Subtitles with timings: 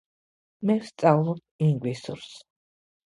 [0.69, 2.31] მე ვსწავლობ ინგლისურს